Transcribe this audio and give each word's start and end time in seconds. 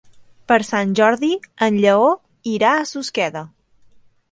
Per 0.51 0.55
Sant 0.67 0.95
Jordi 0.99 1.29
en 1.67 1.77
Lleó 1.85 2.09
irà 2.55 2.73
a 2.79 2.91
Susqueda. 2.95 3.47